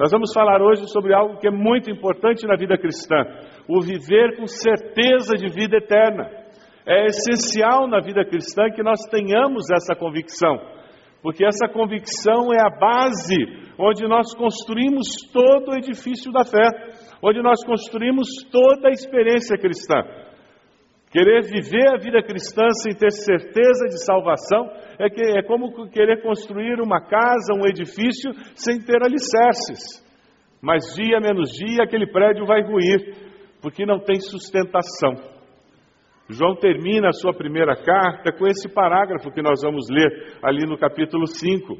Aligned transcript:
Nós 0.00 0.10
vamos 0.10 0.32
falar 0.32 0.62
hoje 0.62 0.88
sobre 0.88 1.12
algo 1.12 1.36
que 1.36 1.46
é 1.46 1.50
muito 1.50 1.90
importante 1.90 2.46
na 2.46 2.56
vida 2.56 2.78
cristã: 2.78 3.22
o 3.68 3.82
viver 3.82 4.34
com 4.38 4.46
certeza 4.46 5.36
de 5.36 5.52
vida 5.52 5.76
eterna. 5.76 6.24
É 6.86 7.04
essencial 7.04 7.86
na 7.86 8.00
vida 8.00 8.24
cristã 8.24 8.70
que 8.74 8.82
nós 8.82 8.98
tenhamos 9.10 9.66
essa 9.70 9.94
convicção, 9.94 10.56
porque 11.22 11.44
essa 11.44 11.68
convicção 11.68 12.50
é 12.50 12.62
a 12.62 12.70
base 12.70 13.36
onde 13.78 14.08
nós 14.08 14.34
construímos 14.34 15.06
todo 15.30 15.72
o 15.72 15.76
edifício 15.76 16.32
da 16.32 16.44
fé, 16.44 16.66
onde 17.22 17.42
nós 17.42 17.62
construímos 17.62 18.26
toda 18.50 18.88
a 18.88 18.92
experiência 18.92 19.58
cristã. 19.58 19.96
Querer 21.10 21.42
viver 21.42 21.88
a 21.88 21.98
vida 21.98 22.22
cristã 22.22 22.68
sem 22.82 22.94
ter 22.94 23.10
certeza 23.10 23.86
de 23.88 24.04
salvação 24.04 24.70
é, 24.96 25.10
que, 25.10 25.20
é 25.20 25.42
como 25.42 25.90
querer 25.90 26.22
construir 26.22 26.80
uma 26.80 27.00
casa, 27.00 27.52
um 27.52 27.66
edifício, 27.66 28.30
sem 28.54 28.80
ter 28.80 29.02
alicerces. 29.02 30.06
Mas 30.62 30.94
dia 30.94 31.18
menos 31.18 31.50
dia 31.50 31.82
aquele 31.82 32.06
prédio 32.06 32.46
vai 32.46 32.62
ruir, 32.62 33.16
porque 33.60 33.84
não 33.84 33.98
tem 33.98 34.20
sustentação. 34.20 35.14
João 36.28 36.54
termina 36.54 37.08
a 37.08 37.12
sua 37.12 37.34
primeira 37.34 37.74
carta 37.74 38.30
com 38.30 38.46
esse 38.46 38.72
parágrafo 38.72 39.32
que 39.32 39.42
nós 39.42 39.62
vamos 39.62 39.88
ler 39.90 40.38
ali 40.44 40.64
no 40.64 40.78
capítulo 40.78 41.26
5. 41.26 41.74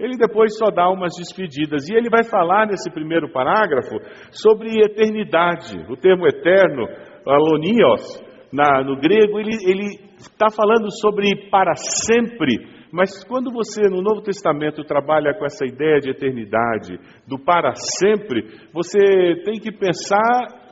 Ele 0.00 0.16
depois 0.16 0.58
só 0.58 0.72
dá 0.72 0.90
umas 0.90 1.12
despedidas 1.16 1.88
e 1.88 1.94
ele 1.94 2.10
vai 2.10 2.24
falar 2.24 2.66
nesse 2.66 2.90
primeiro 2.90 3.30
parágrafo 3.30 3.94
sobre 4.32 4.82
eternidade. 4.82 5.78
O 5.88 5.96
termo 5.96 6.26
eterno, 6.26 6.88
alonios, 7.24 8.33
na, 8.54 8.84
no 8.84 8.96
grego, 8.96 9.40
ele 9.40 9.98
está 10.16 10.48
falando 10.48 10.88
sobre 11.00 11.50
para 11.50 11.74
sempre, 11.74 12.84
mas 12.92 13.24
quando 13.24 13.50
você 13.50 13.88
no 13.88 14.00
Novo 14.00 14.22
Testamento 14.22 14.84
trabalha 14.84 15.34
com 15.34 15.44
essa 15.44 15.66
ideia 15.66 15.98
de 15.98 16.10
eternidade, 16.10 16.96
do 17.26 17.36
para 17.36 17.72
sempre, 17.74 18.46
você 18.72 19.42
tem 19.44 19.58
que 19.58 19.72
pensar 19.72 20.62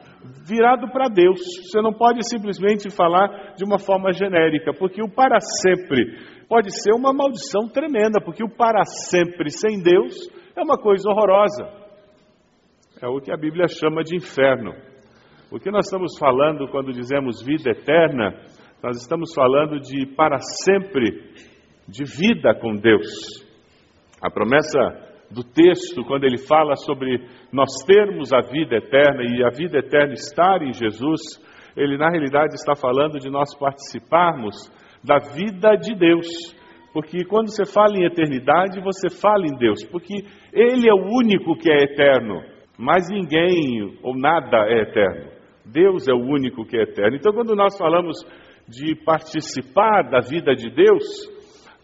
virado 0.46 0.88
para 0.92 1.08
Deus. 1.08 1.40
Você 1.64 1.82
não 1.82 1.92
pode 1.92 2.20
simplesmente 2.30 2.88
falar 2.94 3.54
de 3.56 3.64
uma 3.64 3.80
forma 3.80 4.12
genérica, 4.12 4.72
porque 4.72 5.02
o 5.02 5.10
para 5.10 5.40
sempre 5.40 6.16
pode 6.48 6.70
ser 6.70 6.92
uma 6.94 7.12
maldição 7.12 7.66
tremenda, 7.68 8.20
porque 8.24 8.44
o 8.44 8.48
para 8.48 8.84
sempre 8.84 9.50
sem 9.50 9.82
Deus 9.82 10.14
é 10.54 10.62
uma 10.62 10.78
coisa 10.78 11.10
horrorosa. 11.10 11.64
É 13.02 13.08
o 13.08 13.20
que 13.20 13.32
a 13.32 13.36
Bíblia 13.36 13.66
chama 13.66 14.04
de 14.04 14.14
inferno. 14.14 14.91
O 15.52 15.60
que 15.60 15.70
nós 15.70 15.84
estamos 15.84 16.16
falando 16.18 16.66
quando 16.68 16.94
dizemos 16.94 17.42
vida 17.44 17.72
eterna, 17.72 18.30
nós 18.82 18.96
estamos 18.96 19.34
falando 19.34 19.78
de 19.80 20.06
para 20.16 20.38
sempre, 20.64 21.10
de 21.86 22.04
vida 22.04 22.54
com 22.54 22.74
Deus. 22.74 23.44
A 24.22 24.30
promessa 24.30 24.78
do 25.30 25.44
texto, 25.44 26.06
quando 26.06 26.24
ele 26.24 26.38
fala 26.38 26.74
sobre 26.76 27.18
nós 27.52 27.68
termos 27.84 28.32
a 28.32 28.40
vida 28.40 28.76
eterna 28.76 29.24
e 29.24 29.44
a 29.44 29.50
vida 29.50 29.80
eterna 29.80 30.14
estar 30.14 30.62
em 30.62 30.72
Jesus, 30.72 31.20
ele 31.76 31.98
na 31.98 32.08
realidade 32.08 32.54
está 32.54 32.74
falando 32.74 33.18
de 33.18 33.28
nós 33.28 33.54
participarmos 33.54 34.54
da 35.04 35.18
vida 35.18 35.76
de 35.76 35.94
Deus. 35.94 36.26
Porque 36.94 37.26
quando 37.26 37.50
você 37.50 37.66
fala 37.66 37.98
em 37.98 38.06
eternidade, 38.06 38.80
você 38.80 39.10
fala 39.10 39.46
em 39.46 39.58
Deus, 39.58 39.84
porque 39.84 40.14
Ele 40.50 40.88
é 40.88 40.94
o 40.94 41.08
único 41.14 41.56
que 41.56 41.70
é 41.70 41.76
eterno, 41.76 42.40
mas 42.78 43.06
ninguém 43.10 43.98
ou 44.02 44.16
nada 44.16 44.66
é 44.66 44.80
eterno. 44.80 45.41
Deus 45.64 46.08
é 46.08 46.12
o 46.12 46.20
único 46.20 46.64
que 46.64 46.76
é 46.76 46.82
eterno. 46.82 47.16
Então, 47.16 47.32
quando 47.32 47.54
nós 47.54 47.76
falamos 47.76 48.18
de 48.68 48.94
participar 49.04 50.02
da 50.10 50.20
vida 50.20 50.54
de 50.54 50.70
Deus, 50.70 51.04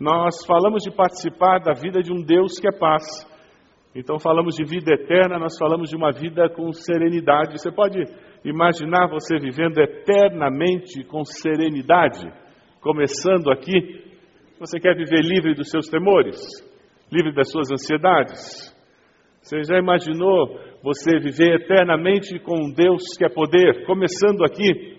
nós 0.00 0.44
falamos 0.46 0.82
de 0.82 0.90
participar 0.90 1.58
da 1.58 1.72
vida 1.72 2.00
de 2.00 2.12
um 2.12 2.22
Deus 2.22 2.58
que 2.58 2.68
é 2.68 2.72
paz. 2.72 3.04
Então, 3.94 4.18
falamos 4.18 4.54
de 4.54 4.64
vida 4.64 4.92
eterna, 4.94 5.38
nós 5.38 5.58
falamos 5.58 5.90
de 5.90 5.96
uma 5.96 6.12
vida 6.12 6.48
com 6.48 6.72
serenidade. 6.72 7.58
Você 7.58 7.72
pode 7.72 7.98
imaginar 8.44 9.08
você 9.08 9.38
vivendo 9.38 9.78
eternamente 9.78 11.02
com 11.04 11.24
serenidade? 11.24 12.30
Começando 12.80 13.50
aqui, 13.50 14.04
você 14.60 14.78
quer 14.78 14.94
viver 14.94 15.22
livre 15.22 15.54
dos 15.54 15.70
seus 15.70 15.88
temores, 15.88 16.38
livre 17.10 17.34
das 17.34 17.50
suas 17.50 17.70
ansiedades? 17.72 18.77
Você 19.48 19.62
já 19.62 19.78
imaginou 19.78 20.60
você 20.82 21.18
viver 21.18 21.62
eternamente 21.62 22.38
com 22.40 22.66
um 22.66 22.70
Deus 22.70 23.16
que 23.16 23.24
é 23.24 23.30
poder, 23.30 23.86
começando 23.86 24.44
aqui, 24.44 24.98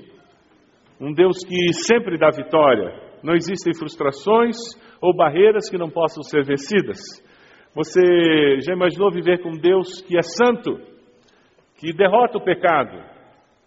um 1.00 1.14
Deus 1.14 1.38
que 1.46 1.72
sempre 1.86 2.18
dá 2.18 2.32
vitória. 2.32 3.00
Não 3.22 3.36
existem 3.36 3.76
frustrações 3.78 4.56
ou 5.00 5.16
barreiras 5.16 5.70
que 5.70 5.78
não 5.78 5.88
possam 5.88 6.24
ser 6.24 6.44
vencidas. 6.44 6.98
Você 7.76 8.02
já 8.66 8.74
imaginou 8.74 9.12
viver 9.12 9.40
com 9.44 9.52
Deus 9.52 10.02
que 10.02 10.18
é 10.18 10.24
santo, 10.24 10.80
que 11.78 11.94
derrota 11.94 12.40
o 12.40 12.44
pecado, 12.44 13.04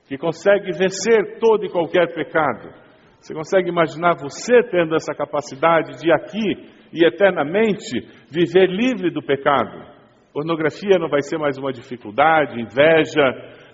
que 0.08 0.18
consegue 0.18 0.72
vencer 0.76 1.38
todo 1.38 1.64
e 1.64 1.70
qualquer 1.70 2.12
pecado? 2.12 2.74
Você 3.20 3.32
consegue 3.32 3.68
imaginar 3.68 4.16
você 4.16 4.64
tendo 4.68 4.96
essa 4.96 5.14
capacidade 5.14 6.00
de 6.00 6.10
aqui 6.10 6.68
e 6.92 7.06
eternamente 7.06 8.00
viver 8.28 8.68
livre 8.68 9.12
do 9.12 9.22
pecado? 9.22 10.01
Pornografia 10.32 10.98
não 10.98 11.08
vai 11.08 11.20
ser 11.20 11.36
mais 11.36 11.58
uma 11.58 11.72
dificuldade, 11.72 12.58
inveja 12.58 13.22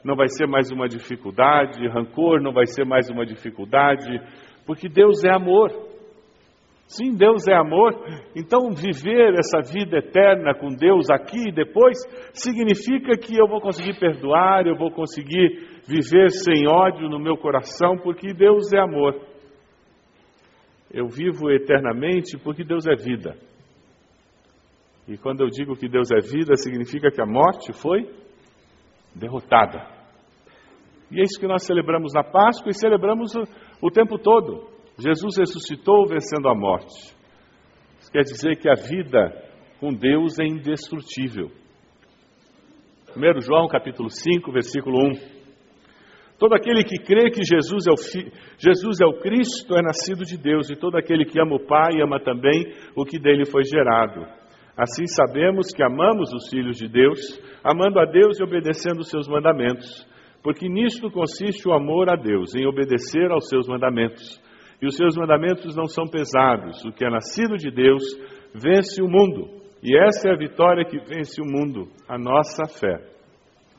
não 0.05 0.17
vai 0.17 0.27
ser 0.29 0.47
mais 0.47 0.71
uma 0.71 0.89
dificuldade, 0.89 1.87
rancor 1.89 2.41
não 2.41 2.53
vai 2.53 2.67
ser 2.67 2.85
mais 2.85 3.09
uma 3.11 3.25
dificuldade, 3.25 4.21
porque 4.67 4.89
Deus 4.89 5.23
é 5.25 5.31
amor. 5.31 5.71
Sim, 6.87 7.15
Deus 7.15 7.47
é 7.47 7.55
amor, 7.55 7.93
então 8.35 8.71
viver 8.71 9.35
essa 9.35 9.61
vida 9.61 9.99
eterna 9.99 10.55
com 10.55 10.69
Deus 10.69 11.11
aqui 11.11 11.49
e 11.49 11.53
depois 11.53 11.99
significa 12.33 13.15
que 13.15 13.39
eu 13.39 13.47
vou 13.47 13.61
conseguir 13.61 13.99
perdoar, 14.01 14.67
eu 14.67 14.75
vou 14.75 14.91
conseguir 14.91 15.83
viver 15.87 16.31
sem 16.31 16.67
ódio 16.67 17.09
no 17.11 17.21
meu 17.21 17.37
coração, 17.37 17.99
porque 17.99 18.33
Deus 18.33 18.73
é 18.73 18.79
amor. 18.79 19.15
Eu 20.91 21.09
vivo 21.09 21.51
eternamente 21.51 22.39
porque 22.43 22.65
Deus 22.65 22.87
é 22.87 22.97
vida. 22.97 23.37
E 25.09 25.17
quando 25.17 25.41
eu 25.41 25.49
digo 25.49 25.75
que 25.75 25.89
Deus 25.89 26.11
é 26.11 26.21
vida, 26.21 26.55
significa 26.55 27.11
que 27.11 27.23
a 27.23 27.27
morte 27.27 27.73
foi 27.73 28.07
derrotada. 29.15 29.87
E 31.11 31.19
é 31.19 31.23
isso 31.23 31.41
que 31.41 31.47
nós 31.47 31.65
celebramos 31.65 32.13
na 32.13 32.23
Páscoa 32.23 32.71
e 32.71 32.79
celebramos 32.79 33.35
o, 33.35 33.43
o 33.87 33.91
tempo 33.91 34.19
todo. 34.19 34.69
Jesus 34.99 35.39
ressuscitou 35.39 36.07
vencendo 36.07 36.47
a 36.49 36.55
morte. 36.55 37.17
Isso 37.99 38.13
quer 38.13 38.23
dizer 38.23 38.57
que 38.57 38.69
a 38.69 38.75
vida 38.75 39.33
com 39.81 39.95
Deus 39.95 40.39
é 40.39 40.45
indestrutível. 40.45 41.51
1 43.17 43.41
João 43.41 43.67
capítulo 43.67 44.11
5, 44.11 44.53
versículo 44.53 44.99
1. 45.09 45.39
Todo 46.39 46.55
aquele 46.55 46.85
que 46.85 47.03
crê 47.03 47.31
que 47.31 47.43
Jesus 47.43 47.87
é, 47.87 47.91
o 47.91 47.97
fi... 47.97 48.31
Jesus 48.59 49.01
é 49.01 49.07
o 49.07 49.19
Cristo 49.21 49.75
é 49.75 49.83
nascido 49.83 50.25
de 50.25 50.37
Deus, 50.37 50.71
e 50.71 50.77
todo 50.77 50.97
aquele 50.97 51.25
que 51.25 51.41
ama 51.41 51.57
o 51.57 51.67
Pai 51.67 52.01
ama 52.03 52.21
também 52.21 52.75
o 52.95 53.05
que 53.05 53.19
dele 53.19 53.47
foi 53.47 53.65
gerado. 53.65 54.38
Assim 54.79 55.07
sabemos 55.07 55.73
que 55.75 55.83
amamos 55.83 56.33
os 56.33 56.49
filhos 56.49 56.77
de 56.77 56.87
Deus, 56.87 57.19
amando 57.65 57.99
a 57.99 58.05
Deus 58.05 58.39
e 58.39 58.45
obedecendo 58.45 59.01
os 59.01 59.09
seus 59.09 59.27
mandamentos, 59.27 60.07
porque 60.41 60.69
nisto 60.69 61.11
consiste 61.11 61.69
o 61.69 61.73
amor 61.73 62.09
a 62.09 62.15
Deus, 62.15 62.55
em 62.55 62.65
obedecer 62.65 63.29
aos 63.33 63.49
seus 63.49 63.67
mandamentos. 63.67 64.41
E 64.81 64.87
os 64.87 64.95
seus 64.95 65.17
mandamentos 65.17 65.75
não 65.75 65.87
são 65.87 66.07
pesados. 66.07 66.85
O 66.85 66.93
que 66.93 67.05
é 67.05 67.11
nascido 67.11 67.57
de 67.57 67.69
Deus 67.69 68.03
vence 68.55 69.03
o 69.03 69.09
mundo. 69.09 69.51
E 69.83 69.99
essa 69.99 70.29
é 70.29 70.33
a 70.33 70.39
vitória 70.39 70.85
que 70.85 70.99
vence 70.99 71.43
o 71.43 71.45
mundo, 71.45 71.89
a 72.09 72.17
nossa 72.17 72.65
fé. 72.67 73.01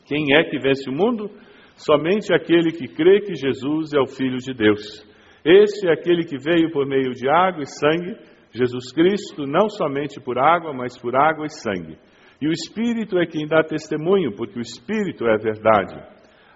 Quem 0.05 0.35
é 0.35 0.43
que 0.43 0.59
vence 0.59 0.89
o 0.89 0.93
mundo? 0.93 1.31
Somente 1.75 2.33
aquele 2.33 2.71
que 2.71 2.87
crê 2.93 3.21
que 3.21 3.35
Jesus 3.35 3.93
é 3.93 3.99
o 4.01 4.05
Filho 4.05 4.37
de 4.37 4.53
Deus. 4.53 5.07
Este 5.45 5.87
é 5.87 5.93
aquele 5.93 6.25
que 6.25 6.37
veio 6.37 6.69
por 6.71 6.85
meio 6.85 7.11
de 7.11 7.29
água 7.29 7.63
e 7.63 7.65
sangue, 7.65 8.17
Jesus 8.51 8.91
Cristo, 8.91 9.45
não 9.45 9.69
somente 9.69 10.19
por 10.19 10.37
água, 10.37 10.73
mas 10.73 10.97
por 10.97 11.15
água 11.15 11.45
e 11.45 11.49
sangue. 11.49 11.97
E 12.41 12.47
o 12.47 12.51
Espírito 12.51 13.19
é 13.19 13.25
quem 13.25 13.47
dá 13.47 13.63
testemunho, 13.63 14.35
porque 14.35 14.57
o 14.57 14.61
Espírito 14.61 15.25
é 15.27 15.33
a 15.33 15.37
verdade. 15.37 15.95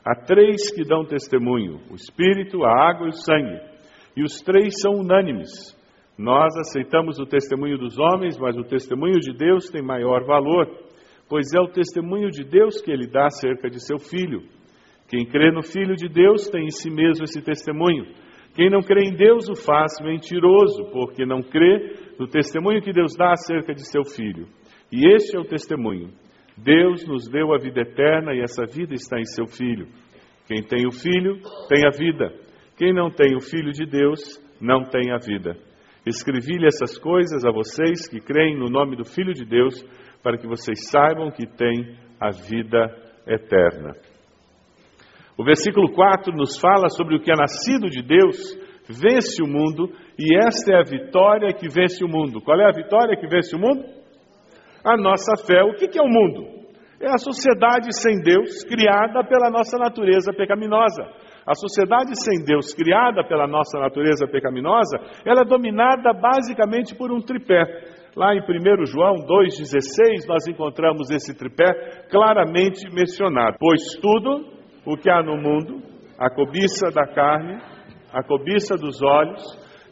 Há 0.06 0.16
três 0.16 0.72
que 0.74 0.84
dão 0.84 1.06
testemunho: 1.06 1.82
o 1.92 1.96
Espírito, 1.96 2.64
a 2.64 2.90
água 2.90 3.08
e 3.08 3.10
o 3.10 3.14
sangue 3.14 3.74
e 4.16 4.24
os 4.24 4.40
três 4.42 4.74
são 4.82 4.94
unânimes. 4.94 5.50
Nós 6.18 6.56
aceitamos 6.58 7.20
o 7.20 7.26
testemunho 7.26 7.78
dos 7.78 7.98
homens, 7.98 8.38
mas 8.38 8.56
o 8.56 8.64
testemunho 8.64 9.20
de 9.20 9.34
Deus 9.36 9.70
tem 9.70 9.82
maior 9.82 10.24
valor, 10.24 10.68
pois 11.28 11.54
é 11.54 11.60
o 11.60 11.72
testemunho 11.72 12.30
de 12.30 12.44
Deus 12.44 12.82
que 12.82 12.92
ele 12.92 13.08
dá 13.08 13.26
acerca 13.26 13.70
de 13.70 13.84
seu 13.84 13.98
filho. 13.98 14.44
Quem 15.08 15.26
crê 15.26 15.52
no 15.52 15.64
Filho 15.64 15.96
de 15.96 16.08
Deus 16.08 16.48
tem 16.48 16.66
em 16.66 16.72
si 16.72 16.90
mesmo 16.90 17.24
esse 17.24 17.42
testemunho. 17.42 18.06
Quem 18.56 18.70
não 18.70 18.82
crê 18.82 19.06
em 19.06 19.16
Deus 19.16 19.50
o 19.50 19.56
faz 19.56 19.94
mentiroso, 20.02 20.92
porque 20.92 21.26
não 21.26 21.42
crê 21.42 21.96
no 22.20 22.28
testemunho 22.28 22.82
que 22.82 22.94
Deus 22.94 23.16
dá 23.18 23.32
acerca 23.32 23.74
de 23.74 23.88
seu 23.90 24.04
filho. 24.04 24.48
E 24.92 25.14
este 25.16 25.36
é 25.36 25.40
o 25.40 25.46
testemunho. 25.46 26.10
Deus 26.56 27.06
nos 27.08 27.28
deu 27.28 27.54
a 27.54 27.58
vida 27.58 27.82
eterna 27.82 28.34
e 28.34 28.42
essa 28.42 28.66
vida 28.66 28.94
está 28.94 29.20
em 29.20 29.26
seu 29.26 29.48
filho. 29.48 29.88
Quem 30.48 30.62
tem 30.62 30.86
o 30.86 30.92
filho 30.92 31.40
tem 31.68 31.88
a 31.88 31.90
vida. 31.90 32.44
Quem 32.78 32.94
não 32.94 33.10
tem 33.10 33.36
o 33.36 33.40
Filho 33.40 33.72
de 33.72 33.86
Deus 33.86 34.42
não 34.60 34.84
tem 34.84 35.12
a 35.12 35.18
vida. 35.18 35.56
Escrevi-lhe 36.06 36.66
essas 36.66 36.98
coisas 36.98 37.46
a 37.46 37.52
vocês 37.52 38.08
que 38.10 38.20
creem 38.20 38.58
no 38.58 38.68
nome 38.68 38.96
do 38.96 39.06
Filho 39.06 39.34
de 39.34 39.46
Deus, 39.46 39.82
para 40.22 40.38
que 40.38 40.48
vocês 40.48 40.90
saibam 40.90 41.32
que 41.32 41.46
têm 41.46 41.96
a 42.20 42.30
vida 42.32 42.94
eterna. 43.28 43.94
O 45.38 45.44
versículo 45.44 45.92
4 45.92 46.36
nos 46.36 46.60
fala 46.60 46.90
sobre 46.90 47.16
o 47.16 47.20
que 47.20 47.32
é 47.32 47.36
nascido 47.36 47.90
de 47.90 48.04
Deus, 48.04 48.38
vence 48.88 49.42
o 49.42 49.48
mundo, 49.48 49.90
e 50.20 50.38
esta 50.38 50.74
é 50.74 50.80
a 50.80 50.84
vitória 50.84 51.54
que 51.54 51.68
vence 51.68 52.04
o 52.04 52.08
mundo. 52.08 52.40
Qual 52.42 52.60
é 52.60 52.66
a 52.66 52.72
vitória 52.72 53.18
que 53.18 53.28
vence 53.28 53.56
o 53.56 53.60
mundo? 53.60 53.84
A 54.86 54.96
nossa 54.96 55.34
fé. 55.48 55.64
O 55.64 55.74
que 55.74 55.98
é 55.98 56.02
o 56.02 56.08
mundo? 56.08 56.54
É 57.02 57.08
a 57.08 57.18
sociedade 57.18 57.88
sem 57.92 58.22
Deus, 58.22 58.64
criada 58.64 59.24
pela 59.24 59.50
nossa 59.50 59.78
natureza 59.78 60.32
pecaminosa. 60.34 61.04
A 61.46 61.56
sociedade 61.56 62.14
sem 62.24 62.46
Deus, 62.46 62.74
criada 62.74 63.24
pela 63.28 63.48
nossa 63.48 63.78
natureza 63.80 64.28
pecaminosa, 64.28 64.98
ela 65.26 65.42
é 65.42 65.46
dominada 65.46 66.14
basicamente 66.14 66.96
por 66.96 67.12
um 67.12 67.20
tripé. 67.20 67.64
Lá 68.16 68.34
em 68.36 68.40
1 68.40 68.86
João 68.86 69.16
2,16, 69.26 70.28
nós 70.28 70.48
encontramos 70.48 71.10
esse 71.10 71.36
tripé 71.36 72.06
claramente 72.10 72.88
mencionado. 72.94 73.58
Pois 73.60 73.82
tudo 74.00 74.53
o 74.86 74.98
que 74.98 75.10
há 75.10 75.22
no 75.22 75.38
mundo, 75.38 75.82
a 76.20 76.30
cobiça 76.30 76.90
da 76.94 77.06
carne, 77.08 77.60
a 78.12 78.24
cobiça 78.24 78.76
dos 78.76 79.02
olhos 79.02 79.42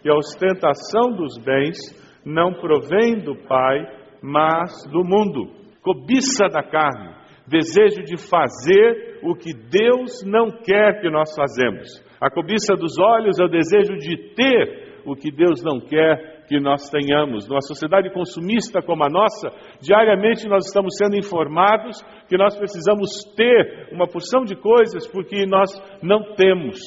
e 0.04 0.10
a 0.10 0.16
ostentação 0.16 1.12
dos 1.12 1.38
bens, 1.38 1.78
não 2.26 2.54
provém 2.54 3.20
do 3.20 3.36
Pai, 3.48 3.80
mas 4.22 4.72
do 4.92 5.04
mundo. 5.04 5.50
Cobiça 5.82 6.48
da 6.52 6.62
carne, 6.62 7.16
desejo 7.48 8.04
de 8.04 8.18
fazer 8.30 9.20
o 9.24 9.36
que 9.36 9.54
Deus 9.54 10.24
não 10.26 10.52
quer 10.52 11.02
que 11.02 11.10
nós 11.10 11.34
fazemos. 11.36 11.88
A 12.22 12.30
cobiça 12.30 12.76
dos 12.76 13.00
olhos 13.00 13.40
é 13.40 13.44
o 13.44 13.50
desejo 13.50 13.96
de 13.98 14.36
ter 14.36 15.02
o 15.06 15.16
que 15.16 15.32
Deus 15.32 15.64
não 15.64 15.80
quer 15.80 16.31
que 16.52 16.60
nós 16.60 16.90
tenhamos. 16.90 17.48
Numa 17.48 17.62
sociedade 17.62 18.12
consumista 18.12 18.82
como 18.82 19.06
a 19.06 19.10
nossa, 19.10 19.56
diariamente 19.80 20.50
nós 20.50 20.66
estamos 20.66 20.94
sendo 20.98 21.16
informados 21.16 22.04
que 22.28 22.36
nós 22.36 22.58
precisamos 22.58 23.24
ter 23.38 23.88
uma 23.94 24.06
porção 24.06 24.44
de 24.44 24.54
coisas 24.58 25.08
porque 25.08 25.46
nós 25.46 25.72
não 26.04 26.36
temos. 26.36 26.78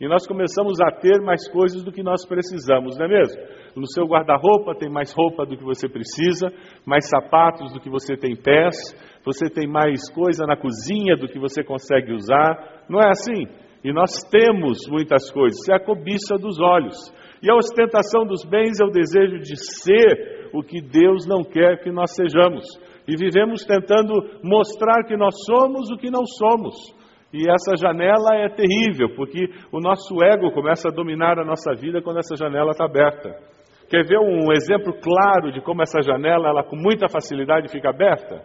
E 0.00 0.06
nós 0.06 0.24
começamos 0.24 0.80
a 0.80 0.92
ter 0.92 1.20
mais 1.20 1.50
coisas 1.50 1.82
do 1.82 1.90
que 1.90 2.00
nós 2.00 2.24
precisamos, 2.24 2.96
não 2.96 3.06
é 3.06 3.08
mesmo? 3.08 3.42
No 3.74 3.88
seu 3.88 4.06
guarda-roupa 4.06 4.78
tem 4.78 4.88
mais 4.88 5.12
roupa 5.12 5.44
do 5.44 5.56
que 5.56 5.64
você 5.64 5.88
precisa, 5.88 6.46
mais 6.86 7.08
sapatos 7.08 7.72
do 7.72 7.80
que 7.80 7.90
você 7.90 8.16
tem 8.16 8.36
pés, 8.36 8.76
você 9.24 9.50
tem 9.50 9.66
mais 9.66 10.08
coisa 10.12 10.46
na 10.46 10.56
cozinha 10.56 11.16
do 11.16 11.26
que 11.26 11.40
você 11.40 11.64
consegue 11.64 12.12
usar. 12.12 12.84
Não 12.88 13.00
é 13.00 13.08
assim? 13.08 13.48
E 13.82 13.92
nós 13.92 14.22
temos 14.30 14.78
muitas 14.88 15.28
coisas. 15.32 15.68
É 15.68 15.74
a 15.74 15.84
cobiça 15.84 16.38
dos 16.38 16.60
olhos. 16.60 16.96
E 17.42 17.50
a 17.50 17.54
ostentação 17.54 18.24
dos 18.24 18.44
bens 18.44 18.80
é 18.80 18.84
o 18.84 18.90
desejo 18.90 19.38
de 19.38 19.56
ser 19.56 20.50
o 20.52 20.62
que 20.62 20.80
Deus 20.80 21.26
não 21.26 21.42
quer 21.44 21.82
que 21.82 21.90
nós 21.90 22.14
sejamos. 22.14 22.64
E 23.06 23.16
vivemos 23.16 23.64
tentando 23.64 24.12
mostrar 24.42 25.04
que 25.04 25.16
nós 25.16 25.34
somos 25.46 25.90
o 25.90 25.96
que 25.96 26.10
não 26.10 26.26
somos. 26.26 26.74
E 27.32 27.48
essa 27.48 27.76
janela 27.76 28.34
é 28.34 28.48
terrível, 28.48 29.14
porque 29.14 29.48
o 29.70 29.80
nosso 29.80 30.22
ego 30.22 30.50
começa 30.50 30.88
a 30.88 30.92
dominar 30.92 31.38
a 31.38 31.44
nossa 31.44 31.74
vida 31.74 32.00
quando 32.00 32.18
essa 32.18 32.36
janela 32.36 32.70
está 32.70 32.86
aberta. 32.86 33.36
Quer 33.88 34.04
ver 34.04 34.18
um 34.18 34.52
exemplo 34.52 34.94
claro 35.00 35.52
de 35.52 35.60
como 35.60 35.82
essa 35.82 36.02
janela, 36.02 36.48
ela 36.48 36.64
com 36.64 36.76
muita 36.76 37.08
facilidade 37.08 37.70
fica 37.70 37.90
aberta? 37.90 38.42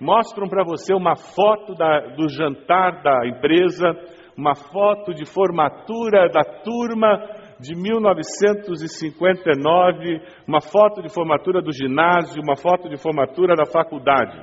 Mostram 0.00 0.48
para 0.48 0.64
você 0.64 0.94
uma 0.94 1.16
foto 1.16 1.74
da, 1.74 2.14
do 2.14 2.28
jantar 2.28 3.02
da 3.02 3.26
empresa, 3.26 3.90
uma 4.36 4.54
foto 4.54 5.12
de 5.12 5.26
formatura 5.26 6.28
da 6.28 6.42
turma 6.62 7.18
de 7.60 7.74
1959, 7.74 10.20
uma 10.46 10.60
foto 10.60 11.02
de 11.02 11.12
formatura 11.12 11.60
do 11.60 11.72
ginásio, 11.72 12.40
uma 12.42 12.54
foto 12.56 12.88
de 12.88 12.96
formatura 12.96 13.56
da 13.56 13.66
faculdade. 13.66 14.40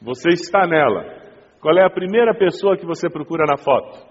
Você 0.00 0.30
está 0.30 0.66
nela. 0.66 1.22
Qual 1.60 1.78
é 1.78 1.84
a 1.84 1.90
primeira 1.90 2.34
pessoa 2.34 2.76
que 2.76 2.84
você 2.84 3.08
procura 3.08 3.44
na 3.46 3.56
foto? 3.56 4.10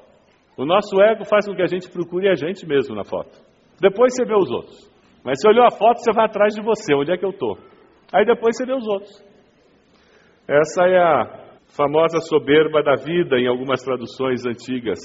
O 0.58 0.66
nosso 0.66 1.02
ego 1.02 1.26
faz 1.26 1.46
com 1.46 1.54
que 1.54 1.62
a 1.62 1.68
gente 1.68 1.92
procure 1.92 2.30
a 2.30 2.36
gente 2.36 2.66
mesmo 2.66 2.96
na 2.96 3.04
foto. 3.04 3.38
Depois 3.80 4.14
você 4.14 4.24
vê 4.26 4.36
os 4.36 4.50
outros. 4.50 4.90
Mas 5.24 5.40
se 5.42 5.48
olhou 5.48 5.66
a 5.66 5.72
foto, 5.72 5.98
você 5.98 6.12
vai 6.14 6.26
atrás 6.26 6.54
de 6.54 6.62
você, 6.62 6.94
onde 6.96 7.12
é 7.12 7.18
que 7.18 7.26
eu 7.26 7.32
estou? 7.32 7.58
Aí 8.14 8.26
depois 8.26 8.56
você 8.56 8.66
vê 8.66 8.74
os 8.74 8.88
outros. 8.88 9.22
Essa 10.48 10.86
é 10.86 10.98
a 10.98 11.42
famosa 11.76 12.20
soberba 12.20 12.82
da 12.84 12.96
vida 12.96 13.38
em 13.38 13.48
algumas 13.48 13.84
traduções 13.84 14.46
antigas. 14.46 15.00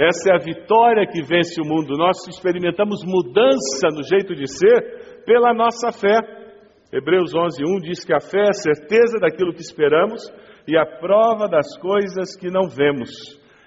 Essa 0.00 0.32
é 0.32 0.34
a 0.34 0.42
vitória 0.42 1.06
que 1.06 1.20
vence 1.20 1.60
o 1.60 1.68
mundo. 1.68 1.92
Nós 1.94 2.16
experimentamos 2.26 3.04
mudança 3.04 3.92
no 3.92 4.02
jeito 4.02 4.34
de 4.34 4.48
ser 4.48 5.22
pela 5.26 5.52
nossa 5.52 5.92
fé. 5.92 6.16
Hebreus 6.90 7.34
11:1 7.34 7.82
diz 7.82 8.02
que 8.02 8.14
a 8.14 8.18
fé 8.18 8.46
é 8.46 8.48
a 8.48 8.52
certeza 8.54 9.18
daquilo 9.20 9.52
que 9.52 9.60
esperamos 9.60 10.22
e 10.66 10.74
a 10.74 10.86
prova 10.86 11.46
das 11.48 11.76
coisas 11.78 12.34
que 12.34 12.48
não 12.48 12.66
vemos. 12.66 13.10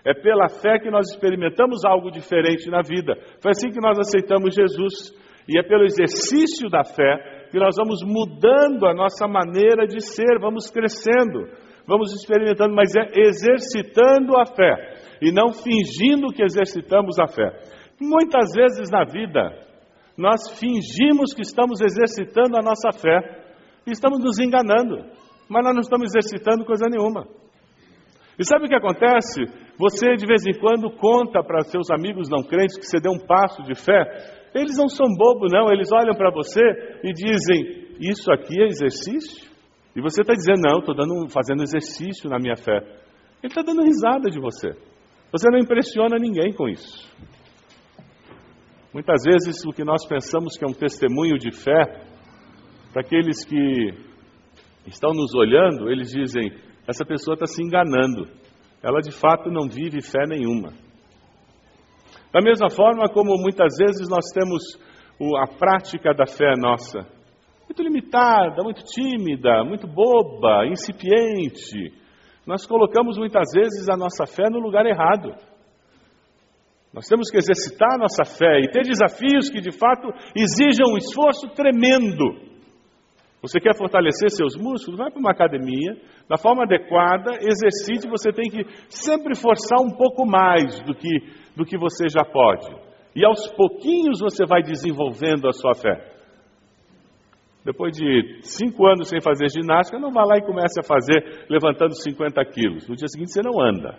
É 0.04 0.12
pela 0.16 0.50
fé 0.50 0.80
que 0.80 0.90
nós 0.90 1.06
experimentamos 1.12 1.86
algo 1.86 2.10
diferente 2.10 2.68
na 2.68 2.82
vida. 2.82 3.14
Foi 3.40 3.52
assim 3.52 3.70
que 3.70 3.80
nós 3.80 4.00
aceitamos 4.00 4.56
Jesus. 4.56 5.14
E 5.48 5.60
é 5.60 5.62
pelo 5.62 5.84
exercício 5.84 6.68
da 6.68 6.84
fé 6.84 7.48
que 7.52 7.60
nós 7.60 7.76
vamos 7.78 8.00
mudando 8.04 8.88
a 8.88 8.94
nossa 8.96 9.28
maneira 9.28 9.86
de 9.86 10.02
ser, 10.02 10.40
vamos 10.40 10.72
crescendo, 10.72 11.46
vamos 11.86 12.12
experimentando, 12.12 12.74
mas 12.74 12.96
é 12.96 13.06
exercitando 13.22 14.36
a 14.36 14.46
fé 14.46 15.03
e 15.22 15.32
não 15.32 15.54
fingindo 15.54 16.34
que 16.34 16.44
exercitamos 16.44 17.20
a 17.20 17.28
fé. 17.28 17.52
Muitas 18.00 18.52
vezes 18.54 18.90
na 18.90 19.04
vida, 19.04 19.52
nós 20.18 20.60
fingimos 20.60 21.34
que 21.34 21.42
estamos 21.42 21.82
exercitando 21.82 22.58
a 22.58 22.62
nossa 22.62 22.92
fé 22.92 23.44
e 23.86 23.92
estamos 23.92 24.20
nos 24.20 24.40
enganando, 24.40 24.98
mas 25.50 25.64
nós 25.64 25.74
não 25.74 25.82
estamos 25.82 26.14
exercitando 26.14 26.66
coisa 26.66 26.86
nenhuma. 26.90 27.26
E 28.38 28.44
sabe 28.46 28.66
o 28.66 28.68
que 28.68 28.76
acontece? 28.76 29.42
Você 29.78 30.16
de 30.16 30.26
vez 30.26 30.46
em 30.46 30.60
quando 30.60 30.90
conta 30.98 31.44
para 31.44 31.62
seus 31.62 31.90
amigos 31.92 32.30
não 32.30 32.44
crentes 32.44 32.78
que 32.78 32.86
você 32.86 33.00
deu 33.00 33.12
um 33.12 33.26
passo 33.26 33.62
de 33.64 33.76
fé. 33.76 34.50
Eles 34.56 34.78
não 34.78 34.88
são 34.88 35.08
bobos, 35.16 35.52
não. 35.52 35.72
Eles 35.72 35.92
olham 35.92 36.16
para 36.16 36.32
você 36.32 36.62
e 37.04 37.14
dizem: 37.14 37.96
Isso 38.00 38.32
aqui 38.32 38.60
é 38.60 38.66
exercício? 38.66 39.52
E 39.96 40.02
você 40.02 40.22
está 40.22 40.34
dizendo: 40.34 40.62
Não, 40.62 40.80
estou 40.80 40.96
fazendo 41.30 41.64
exercício 41.64 42.30
na 42.30 42.40
minha 42.40 42.56
fé. 42.56 42.78
Ele 43.44 43.52
está 43.52 43.62
dando 43.62 43.84
risada 43.84 44.30
de 44.30 44.40
você. 44.40 44.70
Você 45.34 45.50
não 45.50 45.58
impressiona 45.58 46.18
ninguém 46.20 46.54
com 46.54 46.70
isso. 46.70 47.12
Muitas 48.94 49.24
vezes 49.26 49.66
o 49.66 49.74
que 49.74 49.84
nós 49.84 50.06
pensamos 50.08 50.56
que 50.56 50.64
é 50.64 50.68
um 50.68 50.74
testemunho 50.74 51.40
de 51.40 51.52
fé, 51.52 52.06
para 52.94 53.02
aqueles 53.02 53.44
que 53.44 53.90
estão 54.86 55.10
nos 55.12 55.34
olhando, 55.34 55.90
eles 55.90 56.12
dizem: 56.12 56.52
essa 56.88 57.04
pessoa 57.04 57.34
está 57.34 57.48
se 57.48 57.64
enganando. 57.64 58.28
Ela 58.84 59.00
de 59.02 59.12
fato 59.12 59.50
não 59.50 59.68
vive 59.68 60.04
fé 60.04 60.28
nenhuma. 60.28 60.72
Da 62.32 62.40
mesma 62.40 62.70
forma 62.70 63.10
como 63.12 63.36
muitas 63.42 63.74
vezes 63.80 64.08
nós 64.08 64.26
temos 64.32 64.78
a 65.42 65.48
prática 65.48 66.14
da 66.14 66.28
fé 66.28 66.54
nossa, 66.60 67.00
muito 67.64 67.82
limitada, 67.82 68.62
muito 68.64 68.84
tímida, 68.84 69.64
muito 69.64 69.88
boba, 69.88 70.68
incipiente. 70.68 72.03
Nós 72.46 72.66
colocamos 72.66 73.18
muitas 73.18 73.52
vezes 73.54 73.88
a 73.90 73.96
nossa 73.96 74.26
fé 74.26 74.50
no 74.50 74.60
lugar 74.60 74.86
errado. 74.86 75.34
Nós 76.94 77.08
temos 77.08 77.30
que 77.32 77.38
exercitar 77.38 77.96
a 77.96 77.98
nossa 77.98 78.24
fé 78.24 78.60
e 78.60 78.70
ter 78.70 78.84
desafios 78.84 79.50
que 79.50 79.62
de 79.62 79.72
fato 79.72 80.10
exijam 80.36 80.94
um 80.94 80.98
esforço 80.98 81.48
tremendo. 81.56 82.54
Você 83.42 83.60
quer 83.60 83.76
fortalecer 83.76 84.30
seus 84.30 84.56
músculos? 84.56 84.98
Vai 84.98 85.10
para 85.10 85.20
uma 85.20 85.32
academia, 85.32 85.98
da 86.30 86.38
forma 86.38 86.64
adequada, 86.64 87.32
exercite, 87.42 88.08
você 88.08 88.32
tem 88.32 88.50
que 88.50 88.64
sempre 88.88 89.36
forçar 89.36 89.80
um 89.82 89.92
pouco 89.92 90.26
mais 90.26 90.80
do 90.84 90.94
que, 90.94 91.10
do 91.56 91.66
que 91.66 91.78
você 91.78 92.08
já 92.08 92.24
pode. 92.24 92.74
E 93.16 93.26
aos 93.26 93.48
pouquinhos 93.52 94.20
você 94.22 94.46
vai 94.46 94.62
desenvolvendo 94.62 95.48
a 95.48 95.52
sua 95.52 95.74
fé. 95.74 96.13
Depois 97.66 97.96
de 97.96 98.40
cinco 98.42 98.86
anos 98.86 99.08
sem 99.08 99.22
fazer 99.22 99.48
ginástica, 99.50 99.98
não 99.98 100.12
vá 100.12 100.24
lá 100.26 100.38
e 100.38 100.46
comece 100.46 100.80
a 100.80 100.84
fazer 100.84 101.46
levantando 101.50 101.96
50 101.96 102.44
quilos. 102.46 102.88
No 102.88 102.96
dia 102.96 103.08
seguinte 103.08 103.32
você 103.32 103.42
não 103.42 103.62
anda. 103.62 103.98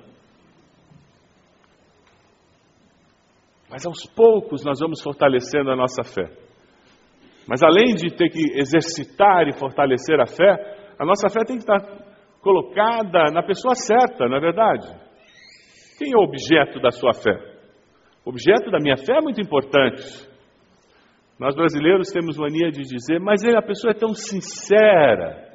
Mas 3.70 3.86
aos 3.86 4.06
poucos 4.14 4.64
nós 4.64 4.78
vamos 4.78 5.02
fortalecendo 5.02 5.70
a 5.70 5.76
nossa 5.76 6.02
fé. 6.04 6.30
Mas 7.48 7.62
além 7.62 7.94
de 7.94 8.14
ter 8.14 8.28
que 8.28 8.58
exercitar 8.58 9.48
e 9.48 9.58
fortalecer 9.58 10.20
a 10.20 10.26
fé, 10.26 10.94
a 10.98 11.04
nossa 11.04 11.28
fé 11.28 11.40
tem 11.46 11.56
que 11.56 11.62
estar 11.62 11.80
colocada 12.40 13.32
na 13.32 13.42
pessoa 13.42 13.74
certa, 13.74 14.28
não 14.28 14.36
é 14.36 14.40
verdade? 14.40 14.86
Quem 15.98 16.12
é 16.12 16.16
o 16.16 16.24
objeto 16.24 16.80
da 16.80 16.90
sua 16.90 17.14
fé? 17.14 17.32
O 18.24 18.30
objeto 18.30 18.70
da 18.70 18.78
minha 18.78 18.96
fé 18.96 19.16
é 19.16 19.20
muito 19.20 19.40
importante. 19.40 20.33
Nós 21.38 21.54
brasileiros 21.54 22.10
temos 22.12 22.36
mania 22.36 22.70
de 22.70 22.82
dizer, 22.82 23.18
mas 23.20 23.44
a 23.44 23.62
pessoa 23.62 23.90
é 23.90 23.98
tão 23.98 24.14
sincera. 24.14 25.52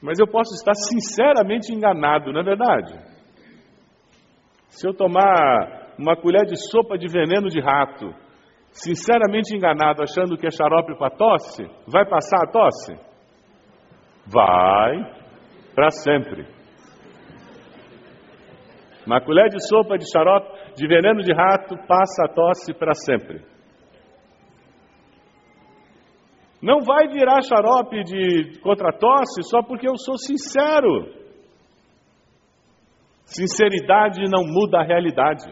Mas 0.00 0.18
eu 0.18 0.26
posso 0.26 0.54
estar 0.54 0.74
sinceramente 0.74 1.72
enganado, 1.72 2.32
não 2.32 2.40
é 2.40 2.44
verdade? 2.44 2.94
Se 4.68 4.86
eu 4.86 4.94
tomar 4.94 5.94
uma 5.98 6.16
colher 6.16 6.44
de 6.44 6.56
sopa 6.70 6.96
de 6.96 7.08
veneno 7.08 7.48
de 7.48 7.60
rato, 7.60 8.14
sinceramente 8.70 9.56
enganado, 9.56 10.02
achando 10.02 10.36
que 10.36 10.46
é 10.46 10.50
xarope 10.50 10.96
para 10.96 11.16
tosse, 11.16 11.64
vai 11.88 12.04
passar 12.06 12.42
a 12.42 12.50
tosse? 12.50 12.94
Vai, 14.26 14.92
para 15.74 15.90
sempre. 15.90 16.46
Uma 19.06 19.20
colher 19.20 19.48
de 19.48 19.60
sopa 19.68 19.98
de 19.98 20.04
xarope 20.10 20.74
de 20.76 20.86
veneno 20.86 21.20
de 21.20 21.32
rato 21.32 21.76
passa 21.86 22.24
a 22.24 22.28
tosse 22.28 22.72
para 22.74 22.94
sempre. 22.94 23.53
Não 26.64 26.80
vai 26.80 27.08
virar 27.08 27.42
xarope 27.42 28.02
de 28.04 28.58
contra 28.60 28.90
tosse 28.90 29.42
só 29.50 29.62
porque 29.62 29.86
eu 29.86 29.98
sou 29.98 30.16
sincero. 30.16 31.12
Sinceridade 33.26 34.22
não 34.30 34.42
muda 34.46 34.78
a 34.78 34.82
realidade. 34.82 35.44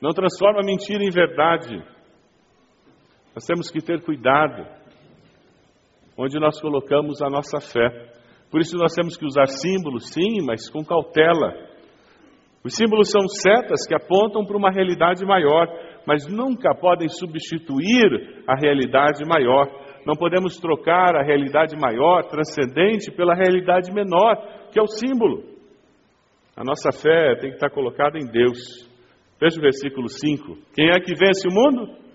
Não 0.00 0.12
transforma 0.12 0.60
mentira 0.64 1.02
em 1.02 1.10
verdade. 1.10 1.74
Nós 3.34 3.44
temos 3.44 3.68
que 3.68 3.80
ter 3.80 4.00
cuidado 4.04 4.64
onde 6.16 6.38
nós 6.38 6.60
colocamos 6.60 7.20
a 7.20 7.28
nossa 7.28 7.58
fé. 7.58 8.12
Por 8.48 8.60
isso 8.60 8.76
nós 8.76 8.94
temos 8.94 9.16
que 9.16 9.26
usar 9.26 9.48
símbolos, 9.48 10.08
sim, 10.12 10.40
mas 10.46 10.70
com 10.70 10.84
cautela. 10.84 11.52
Os 12.62 12.76
símbolos 12.76 13.10
são 13.10 13.26
setas 13.26 13.88
que 13.88 13.94
apontam 13.94 14.44
para 14.44 14.56
uma 14.56 14.70
realidade 14.70 15.26
maior, 15.26 15.66
mas 16.06 16.26
nunca 16.26 16.74
podem 16.74 17.08
substituir 17.08 18.44
a 18.46 18.54
realidade 18.54 19.24
maior. 19.26 19.66
Não 20.06 20.14
podemos 20.14 20.56
trocar 20.56 21.16
a 21.16 21.24
realidade 21.24 21.76
maior, 21.76 22.22
transcendente, 22.28 23.10
pela 23.10 23.34
realidade 23.34 23.92
menor, 23.92 24.36
que 24.70 24.78
é 24.78 24.82
o 24.82 24.86
símbolo. 24.86 25.42
A 26.56 26.62
nossa 26.64 26.90
fé 26.92 27.34
tem 27.40 27.50
que 27.50 27.56
estar 27.56 27.70
colocada 27.70 28.18
em 28.18 28.26
Deus. 28.26 28.88
Veja 29.40 29.58
o 29.58 29.62
versículo 29.62 30.08
5. 30.08 30.56
Quem 30.74 30.90
é 30.90 31.00
que 31.00 31.14
vence 31.14 31.46
o 31.48 31.52
mundo? 31.52 32.06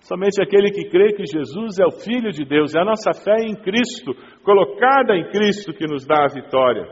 Somente 0.00 0.42
aquele 0.42 0.70
que 0.70 0.90
crê 0.90 1.12
que 1.12 1.24
Jesus 1.24 1.78
é 1.78 1.86
o 1.86 1.98
Filho 2.00 2.30
de 2.30 2.44
Deus. 2.44 2.74
É 2.74 2.80
a 2.80 2.84
nossa 2.84 3.12
fé 3.12 3.36
em 3.40 3.54
Cristo, 3.54 4.14
colocada 4.42 5.16
em 5.16 5.30
Cristo, 5.30 5.72
que 5.72 5.86
nos 5.86 6.06
dá 6.06 6.24
a 6.24 6.34
vitória. 6.34 6.86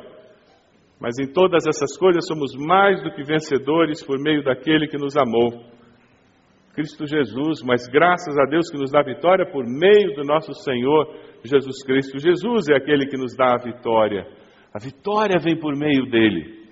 Mas 1.00 1.18
em 1.18 1.30
todas 1.30 1.66
essas 1.66 1.96
coisas 1.98 2.26
somos 2.26 2.52
mais 2.56 3.02
do 3.02 3.10
que 3.12 3.22
vencedores 3.22 4.02
por 4.04 4.18
meio 4.18 4.42
daquele 4.42 4.88
que 4.88 4.96
nos 4.96 5.16
amou. 5.16 5.76
Cristo 6.76 7.06
Jesus, 7.06 7.62
mas 7.64 7.88
graças 7.88 8.36
a 8.38 8.44
Deus 8.44 8.70
que 8.70 8.76
nos 8.76 8.92
dá 8.92 9.02
vitória 9.02 9.50
por 9.50 9.64
meio 9.64 10.14
do 10.14 10.22
nosso 10.24 10.52
Senhor 10.52 11.08
Jesus 11.42 11.82
Cristo. 11.82 12.18
Jesus 12.18 12.68
é 12.68 12.76
aquele 12.76 13.06
que 13.06 13.16
nos 13.16 13.34
dá 13.34 13.54
a 13.54 13.64
vitória. 13.64 14.26
A 14.74 14.78
vitória 14.78 15.38
vem 15.42 15.58
por 15.58 15.74
meio 15.74 16.04
dele. 16.10 16.66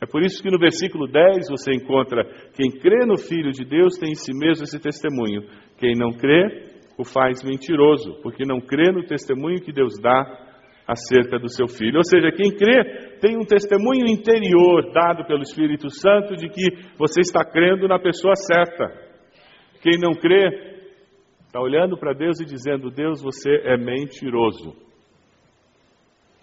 É 0.00 0.06
por 0.06 0.22
isso 0.22 0.40
que 0.40 0.50
no 0.50 0.60
versículo 0.60 1.08
10 1.08 1.48
você 1.50 1.72
encontra: 1.72 2.24
quem 2.54 2.70
crê 2.70 3.04
no 3.04 3.18
Filho 3.18 3.50
de 3.50 3.64
Deus 3.64 3.98
tem 3.98 4.12
em 4.12 4.14
si 4.14 4.32
mesmo 4.32 4.62
esse 4.62 4.78
testemunho. 4.80 5.42
Quem 5.76 5.94
não 5.96 6.12
crê, 6.12 6.68
o 6.96 7.04
faz 7.04 7.42
mentiroso, 7.42 8.20
porque 8.22 8.44
não 8.46 8.60
crê 8.60 8.92
no 8.92 9.04
testemunho 9.06 9.60
que 9.60 9.72
Deus 9.72 9.98
dá 10.00 10.24
acerca 10.86 11.36
do 11.36 11.48
seu 11.48 11.66
Filho. 11.66 11.96
Ou 11.96 12.04
seja, 12.04 12.30
quem 12.30 12.56
crê 12.56 13.18
tem 13.20 13.36
um 13.36 13.44
testemunho 13.44 14.06
interior 14.06 14.92
dado 14.92 15.26
pelo 15.26 15.42
Espírito 15.42 15.90
Santo 15.90 16.36
de 16.36 16.48
que 16.48 16.94
você 16.96 17.20
está 17.22 17.44
crendo 17.44 17.88
na 17.88 17.98
pessoa 17.98 18.34
certa. 18.36 19.07
Quem 19.82 19.98
não 19.98 20.12
crê 20.12 20.78
está 21.46 21.60
olhando 21.60 21.96
para 21.96 22.12
Deus 22.12 22.40
e 22.40 22.44
dizendo: 22.44 22.90
Deus, 22.90 23.22
você 23.22 23.50
é 23.64 23.76
mentiroso. 23.76 24.74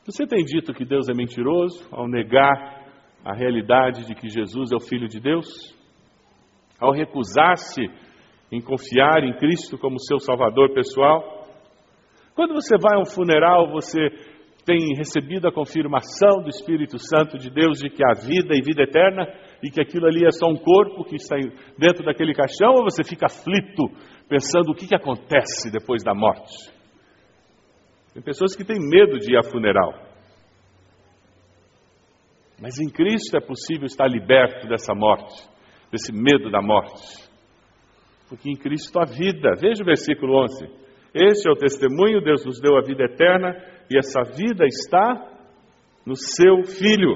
Você 0.05 0.27
tem 0.27 0.43
dito 0.43 0.73
que 0.73 0.85
Deus 0.85 1.09
é 1.09 1.13
mentiroso 1.13 1.87
ao 1.91 2.07
negar 2.07 2.85
a 3.23 3.33
realidade 3.33 4.05
de 4.05 4.13
que 4.13 4.29
Jesus 4.29 4.71
é 4.71 4.75
o 4.75 4.79
Filho 4.79 5.07
de 5.07 5.19
Deus? 5.19 5.47
Ao 6.79 6.91
recusar-se 6.91 7.81
em 8.51 8.61
confiar 8.61 9.23
em 9.23 9.33
Cristo 9.37 9.77
como 9.77 9.99
seu 9.99 10.19
Salvador 10.19 10.73
pessoal? 10.73 11.47
Quando 12.35 12.53
você 12.53 12.77
vai 12.77 12.97
a 12.97 13.01
um 13.01 13.05
funeral, 13.05 13.71
você 13.71 13.99
tem 14.65 14.95
recebido 14.97 15.47
a 15.47 15.53
confirmação 15.53 16.41
do 16.41 16.49
Espírito 16.49 16.97
Santo 16.97 17.37
de 17.37 17.51
Deus 17.51 17.77
de 17.77 17.89
que 17.89 18.03
há 18.03 18.13
vida 18.19 18.55
e 18.55 18.61
vida 18.61 18.81
eterna 18.81 19.27
e 19.63 19.69
que 19.69 19.79
aquilo 19.79 20.07
ali 20.07 20.25
é 20.25 20.31
só 20.31 20.47
um 20.47 20.57
corpo 20.57 21.05
que 21.05 21.15
está 21.15 21.35
dentro 21.77 22.03
daquele 22.03 22.33
caixão, 22.33 22.73
ou 22.73 22.83
você 22.83 23.03
fica 23.03 23.27
aflito 23.27 23.83
pensando 24.27 24.71
o 24.71 24.75
que, 24.75 24.87
que 24.87 24.95
acontece 24.95 25.71
depois 25.71 26.03
da 26.03 26.15
morte? 26.15 26.73
Tem 28.13 28.23
pessoas 28.23 28.55
que 28.55 28.65
têm 28.65 28.79
medo 28.79 29.19
de 29.19 29.33
ir 29.33 29.37
a 29.37 29.43
funeral. 29.43 29.93
Mas 32.59 32.79
em 32.79 32.89
Cristo 32.89 33.37
é 33.37 33.41
possível 33.41 33.85
estar 33.85 34.07
liberto 34.07 34.67
dessa 34.67 34.95
morte, 34.95 35.47
desse 35.91 36.11
medo 36.11 36.49
da 36.49 36.61
morte. 36.61 37.29
Porque 38.27 38.49
em 38.49 38.55
Cristo 38.55 38.97
há 38.99 39.05
vida. 39.05 39.51
Veja 39.59 39.83
o 39.83 39.85
versículo 39.85 40.41
11. 40.43 40.84
Este 41.15 41.47
é 41.47 41.51
o 41.51 41.55
testemunho, 41.55 42.19
Deus 42.19 42.45
nos 42.45 42.59
deu 42.59 42.75
a 42.77 42.81
vida 42.81 43.05
eterna 43.05 43.55
e 43.89 43.97
essa 43.97 44.21
vida 44.35 44.65
está 44.65 45.25
no 46.05 46.13
seu 46.13 46.65
Filho. 46.65 47.15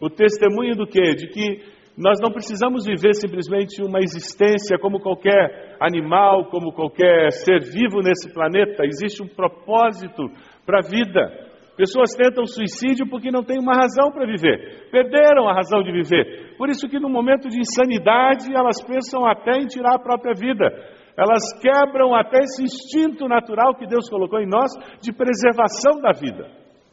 O 0.00 0.10
testemunho 0.10 0.74
do 0.74 0.88
quê? 0.88 1.14
De 1.14 1.28
que 1.28 1.62
nós 1.96 2.18
não 2.20 2.32
precisamos 2.32 2.84
viver 2.84 3.14
simplesmente 3.14 3.80
uma 3.80 4.00
existência 4.00 4.76
como 4.76 4.98
qualquer 4.98 5.76
animal, 5.78 6.46
como 6.46 6.72
qualquer 6.72 7.30
ser 7.30 7.60
vivo 7.60 8.00
nesse 8.02 8.32
planeta. 8.34 8.84
Existe 8.84 9.22
um 9.22 9.28
propósito 9.28 10.24
para 10.66 10.80
a 10.80 10.88
vida. 10.88 11.52
Pessoas 11.76 12.16
tentam 12.16 12.44
suicídio 12.44 13.08
porque 13.08 13.30
não 13.30 13.44
têm 13.44 13.60
uma 13.60 13.74
razão 13.74 14.10
para 14.10 14.26
viver, 14.26 14.88
perderam 14.90 15.48
a 15.48 15.54
razão 15.54 15.80
de 15.84 15.92
viver. 15.92 16.56
Por 16.58 16.68
isso 16.68 16.88
que 16.88 16.98
no 16.98 17.08
momento 17.08 17.48
de 17.48 17.60
insanidade 17.60 18.52
elas 18.52 18.82
pensam 18.82 19.24
até 19.24 19.58
em 19.58 19.66
tirar 19.66 19.94
a 19.94 20.02
própria 20.02 20.34
vida. 20.34 20.66
Elas 21.16 21.42
quebram 21.60 22.14
até 22.14 22.38
esse 22.38 22.62
instinto 22.62 23.28
natural 23.28 23.74
que 23.74 23.86
Deus 23.86 24.08
colocou 24.08 24.40
em 24.40 24.48
nós 24.48 24.70
de 25.00 25.12
preservação 25.12 26.00
da 26.00 26.12
vida. 26.12 26.48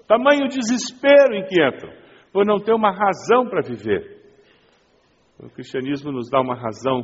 Tamanho 0.07 0.47
desespero 0.47 1.35
em 1.35 1.45
que 1.45 1.61
entram, 1.61 1.91
por 2.33 2.45
não 2.45 2.59
ter 2.59 2.73
uma 2.73 2.91
razão 2.91 3.47
para 3.47 3.61
viver. 3.61 4.17
O 5.39 5.49
cristianismo 5.49 6.11
nos 6.11 6.29
dá 6.29 6.41
uma 6.41 6.55
razão 6.55 7.03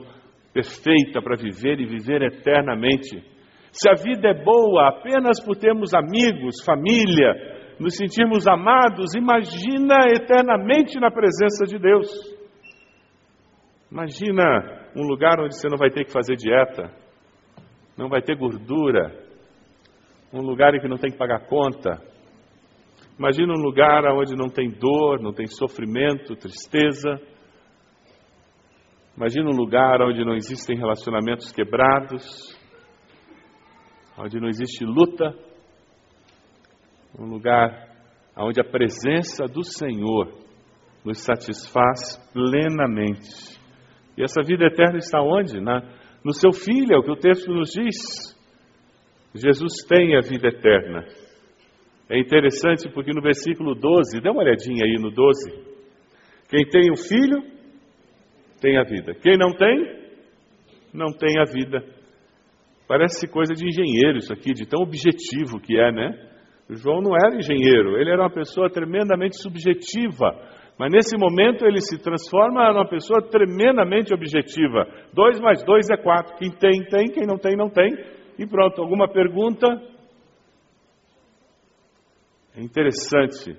perfeita 0.53 1.21
para 1.21 1.37
viver 1.37 1.79
e 1.79 1.85
viver 1.85 2.21
eternamente. 2.21 3.23
Se 3.71 3.89
a 3.89 3.93
vida 3.93 4.29
é 4.29 4.43
boa 4.43 4.89
apenas 4.89 5.43
por 5.43 5.55
termos 5.55 5.93
amigos, 5.93 6.63
família, 6.65 7.33
nos 7.79 7.95
sentirmos 7.95 8.47
amados, 8.47 9.13
imagina 9.15 9.97
eternamente 10.13 10.99
na 10.99 11.11
presença 11.11 11.65
de 11.65 11.77
Deus. 11.77 12.07
Imagina 13.91 14.89
um 14.95 15.03
lugar 15.07 15.39
onde 15.39 15.55
você 15.55 15.67
não 15.69 15.77
vai 15.77 15.89
ter 15.89 16.05
que 16.05 16.11
fazer 16.11 16.35
dieta, 16.35 16.91
não 17.97 18.09
vai 18.09 18.21
ter 18.21 18.37
gordura, 18.37 19.25
um 20.33 20.41
lugar 20.41 20.73
em 20.75 20.81
que 20.81 20.87
não 20.87 20.97
tem 20.97 21.11
que 21.11 21.17
pagar 21.17 21.47
conta. 21.47 22.01
Imagina 23.17 23.53
um 23.53 23.61
lugar 23.61 24.03
onde 24.11 24.35
não 24.35 24.49
tem 24.49 24.69
dor, 24.69 25.21
não 25.21 25.31
tem 25.31 25.47
sofrimento, 25.47 26.35
tristeza. 26.35 27.21
Imagina 29.15 29.49
um 29.49 29.55
lugar 29.55 30.01
onde 30.01 30.25
não 30.25 30.35
existem 30.35 30.77
relacionamentos 30.77 31.51
quebrados, 31.53 32.59
onde 34.17 34.39
não 34.39 34.49
existe 34.49 34.83
luta, 34.83 35.33
um 37.17 37.25
lugar 37.25 37.95
onde 38.37 38.59
a 38.59 38.65
presença 38.65 39.45
do 39.45 39.63
Senhor 39.63 40.33
nos 41.05 41.19
satisfaz 41.19 42.17
plenamente. 42.33 43.57
E 44.17 44.23
essa 44.23 44.41
vida 44.41 44.65
eterna 44.65 44.97
está 44.97 45.21
onde? 45.21 45.61
Na, 45.61 45.81
no 46.25 46.33
seu 46.33 46.51
Filho, 46.51 46.95
é 46.95 46.97
o 46.97 47.03
que 47.03 47.11
o 47.11 47.15
texto 47.15 47.53
nos 47.53 47.69
diz. 47.69 48.35
Jesus 49.35 49.85
tem 49.87 50.17
a 50.17 50.21
vida 50.21 50.47
eterna. 50.47 51.05
É 52.09 52.19
interessante 52.19 52.89
porque 52.91 53.11
no 53.13 53.21
versículo 53.21 53.75
12, 53.75 54.21
dê 54.21 54.29
uma 54.29 54.41
olhadinha 54.41 54.85
aí 54.85 54.95
no 54.99 55.11
12. 55.11 55.75
Quem 56.49 56.67
tem 56.67 56.91
o 56.91 56.95
Filho, 56.95 57.43
tem 58.59 58.77
a 58.77 58.83
vida. 58.83 59.13
Quem 59.13 59.37
não 59.37 59.53
tem, 59.53 60.03
não 60.91 61.13
tem 61.13 61.39
a 61.39 61.43
vida. 61.43 61.85
Parece 62.87 63.27
coisa 63.27 63.53
de 63.53 63.67
engenheiro 63.67 64.17
isso 64.17 64.33
aqui, 64.33 64.51
de 64.51 64.65
tão 64.65 64.81
objetivo 64.81 65.59
que 65.59 65.79
é, 65.79 65.91
né? 65.91 66.31
João 66.69 67.01
não 67.01 67.15
era 67.15 67.35
engenheiro, 67.35 67.97
ele 67.99 68.09
era 68.09 68.23
uma 68.23 68.33
pessoa 68.33 68.69
tremendamente 68.69 69.39
subjetiva. 69.39 70.31
Mas 70.77 70.91
nesse 70.91 71.17
momento 71.17 71.65
ele 71.65 71.79
se 71.79 71.97
transforma 71.97 72.71
numa 72.73 72.87
pessoa 72.87 73.21
tremendamente 73.21 74.13
objetiva. 74.13 74.85
Dois 75.13 75.39
mais 75.39 75.63
dois 75.63 75.89
é 75.89 75.95
quatro. 75.95 76.35
Quem 76.37 76.51
tem, 76.51 76.83
tem. 76.89 77.05
Quem 77.11 77.25
não 77.25 77.37
tem, 77.37 77.55
não 77.55 77.69
tem. 77.69 77.91
E 78.37 78.45
pronto. 78.45 78.81
Alguma 78.81 79.07
pergunta? 79.07 79.67
É 82.57 82.61
interessante 82.61 83.55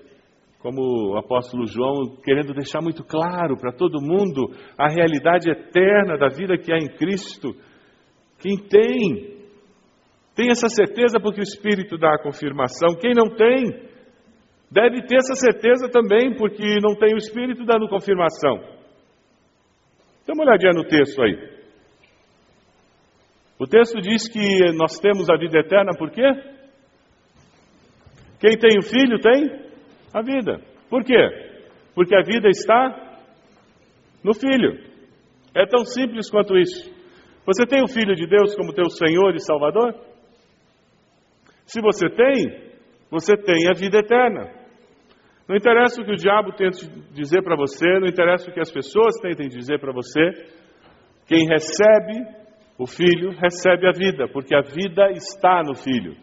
como 0.58 1.12
o 1.12 1.16
apóstolo 1.16 1.66
João 1.66 2.16
querendo 2.24 2.52
deixar 2.52 2.82
muito 2.82 3.04
claro 3.04 3.56
para 3.56 3.72
todo 3.72 4.02
mundo 4.02 4.50
a 4.76 4.88
realidade 4.88 5.50
eterna 5.50 6.18
da 6.18 6.28
vida 6.28 6.58
que 6.58 6.72
há 6.72 6.76
em 6.76 6.88
Cristo. 6.96 7.54
Quem 8.40 8.56
tem, 8.58 9.36
tem 10.34 10.50
essa 10.50 10.68
certeza 10.68 11.20
porque 11.20 11.40
o 11.40 11.42
Espírito 11.42 11.96
dá 11.96 12.14
a 12.14 12.22
confirmação. 12.22 12.96
Quem 13.00 13.12
não 13.14 13.28
tem, 13.34 13.64
deve 14.70 15.02
ter 15.06 15.16
essa 15.16 15.34
certeza 15.34 15.88
também 15.88 16.34
porque 16.36 16.78
não 16.82 16.94
tem 16.96 17.14
o 17.14 17.18
Espírito 17.18 17.64
dando 17.64 17.88
confirmação. 17.88 18.58
Dá 20.26 20.34
uma 20.34 20.44
olhadinha 20.44 20.72
no 20.72 20.84
texto 20.84 21.22
aí. 21.22 21.56
O 23.58 23.66
texto 23.66 24.00
diz 24.00 24.28
que 24.28 24.72
nós 24.76 24.98
temos 24.98 25.30
a 25.30 25.36
vida 25.36 25.60
eterna 25.60 25.92
por 25.96 26.10
quê? 26.10 26.26
Quem 28.38 28.58
tem 28.58 28.78
o 28.78 28.82
filho 28.82 29.18
tem 29.18 29.66
a 30.12 30.22
vida. 30.22 30.60
Por 30.90 31.02
quê? 31.04 31.14
Porque 31.94 32.14
a 32.14 32.22
vida 32.22 32.48
está 32.48 33.20
no 34.22 34.34
filho. 34.34 34.78
É 35.54 35.64
tão 35.66 35.84
simples 35.84 36.28
quanto 36.30 36.56
isso. 36.58 36.94
Você 37.46 37.64
tem 37.64 37.82
o 37.82 37.88
Filho 37.88 38.14
de 38.14 38.26
Deus 38.26 38.54
como 38.56 38.74
teu 38.74 38.90
Senhor 38.90 39.34
e 39.34 39.40
Salvador? 39.40 39.94
Se 41.64 41.80
você 41.80 42.10
tem, 42.10 42.72
você 43.10 43.36
tem 43.36 43.70
a 43.70 43.72
vida 43.72 43.98
eterna. 43.98 44.50
Não 45.48 45.56
interessa 45.56 46.00
o 46.00 46.04
que 46.04 46.12
o 46.12 46.16
diabo 46.16 46.52
tente 46.52 46.88
dizer 47.12 47.42
para 47.42 47.56
você, 47.56 47.86
não 48.00 48.08
interessa 48.08 48.50
o 48.50 48.54
que 48.54 48.60
as 48.60 48.70
pessoas 48.70 49.14
tentem 49.20 49.48
dizer 49.48 49.78
para 49.78 49.92
você. 49.92 50.20
Quem 51.26 51.46
recebe 51.48 52.46
o 52.78 52.86
Filho 52.86 53.30
recebe 53.30 53.86
a 53.86 53.92
vida, 53.92 54.28
porque 54.32 54.54
a 54.54 54.60
vida 54.60 55.10
está 55.12 55.62
no 55.62 55.74
Filho. 55.74 56.14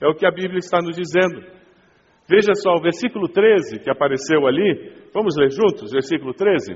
É 0.00 0.06
o 0.06 0.14
que 0.14 0.26
a 0.26 0.30
Bíblia 0.30 0.58
está 0.58 0.78
nos 0.82 0.96
dizendo. 0.96 1.40
Veja 2.28 2.52
só 2.54 2.74
o 2.74 2.82
versículo 2.82 3.28
13 3.28 3.78
que 3.80 3.90
apareceu 3.90 4.46
ali. 4.46 4.92
Vamos 5.14 5.36
ler 5.38 5.50
juntos? 5.50 5.92
Versículo 5.92 6.34
13. 6.34 6.74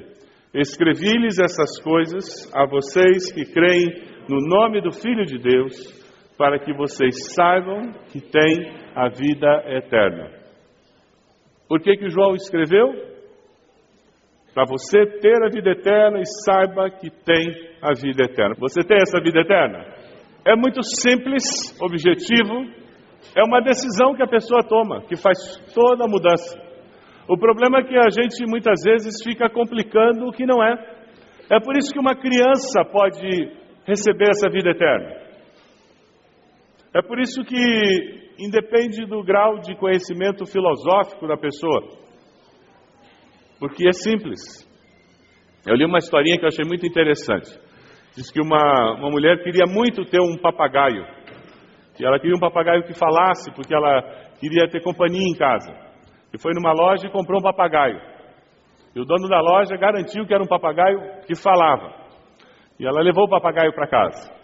Escrevi-lhes 0.54 1.38
essas 1.38 1.80
coisas 1.82 2.50
a 2.54 2.66
vocês 2.66 3.32
que 3.32 3.44
creem 3.52 4.10
no 4.28 4.38
nome 4.40 4.80
do 4.80 4.92
Filho 4.92 5.24
de 5.24 5.38
Deus 5.38 6.00
para 6.38 6.58
que 6.58 6.72
vocês 6.72 7.34
saibam 7.34 7.92
que 8.10 8.20
têm 8.20 8.72
a 8.94 9.08
vida 9.08 9.64
eterna. 9.66 10.39
Por 11.70 11.78
que, 11.80 11.96
que 11.96 12.10
João 12.10 12.34
escreveu? 12.34 12.90
Para 14.52 14.64
você 14.66 15.06
ter 15.20 15.40
a 15.40 15.48
vida 15.48 15.70
eterna 15.70 16.18
e 16.18 16.26
saiba 16.44 16.90
que 16.90 17.08
tem 17.08 17.46
a 17.80 17.94
vida 17.94 18.24
eterna. 18.24 18.56
Você 18.58 18.82
tem 18.82 18.96
essa 19.00 19.22
vida 19.22 19.38
eterna? 19.38 19.78
É 20.44 20.56
muito 20.56 20.82
simples, 20.82 21.44
objetivo, 21.80 22.66
é 23.36 23.44
uma 23.46 23.60
decisão 23.62 24.16
que 24.16 24.22
a 24.24 24.26
pessoa 24.26 24.64
toma, 24.68 25.02
que 25.02 25.14
faz 25.14 25.38
toda 25.72 26.06
a 26.06 26.08
mudança. 26.08 26.58
O 27.28 27.38
problema 27.38 27.78
é 27.78 27.84
que 27.84 27.96
a 27.96 28.10
gente 28.10 28.44
muitas 28.50 28.80
vezes 28.84 29.22
fica 29.22 29.48
complicando 29.48 30.26
o 30.26 30.32
que 30.32 30.44
não 30.44 30.60
é. 30.64 30.74
É 31.52 31.60
por 31.60 31.76
isso 31.76 31.92
que 31.92 32.00
uma 32.00 32.16
criança 32.16 32.84
pode 32.90 33.28
receber 33.86 34.30
essa 34.30 34.50
vida 34.50 34.70
eterna. 34.70 35.29
É 36.92 37.00
por 37.02 37.20
isso 37.20 37.42
que 37.44 38.34
independe 38.38 39.06
do 39.06 39.22
grau 39.22 39.60
de 39.60 39.76
conhecimento 39.76 40.44
filosófico 40.44 41.26
da 41.28 41.36
pessoa, 41.36 41.82
porque 43.60 43.86
é 43.86 43.92
simples. 43.92 44.68
Eu 45.68 45.76
li 45.76 45.84
uma 45.84 45.98
historinha 45.98 46.36
que 46.36 46.44
eu 46.44 46.48
achei 46.48 46.64
muito 46.66 46.86
interessante. 46.86 47.50
Diz 48.16 48.30
que 48.32 48.40
uma, 48.40 48.96
uma 48.98 49.10
mulher 49.10 49.42
queria 49.42 49.66
muito 49.68 50.04
ter 50.04 50.20
um 50.20 50.36
papagaio. 50.36 51.04
E 51.98 52.04
ela 52.04 52.18
queria 52.18 52.34
um 52.34 52.40
papagaio 52.40 52.82
que 52.84 52.98
falasse, 52.98 53.52
porque 53.54 53.74
ela 53.74 54.02
queria 54.40 54.68
ter 54.68 54.82
companhia 54.82 55.22
em 55.22 55.36
casa. 55.36 55.70
E 56.32 56.40
foi 56.40 56.52
numa 56.54 56.72
loja 56.72 57.06
e 57.06 57.10
comprou 57.10 57.38
um 57.38 57.42
papagaio. 57.42 58.00
E 58.96 59.00
o 59.00 59.04
dono 59.04 59.28
da 59.28 59.40
loja 59.40 59.76
garantiu 59.76 60.26
que 60.26 60.34
era 60.34 60.42
um 60.42 60.48
papagaio 60.48 61.20
que 61.26 61.34
falava. 61.34 61.94
E 62.80 62.86
ela 62.86 63.02
levou 63.02 63.26
o 63.26 63.28
papagaio 63.28 63.72
para 63.74 63.86
casa. 63.86 64.39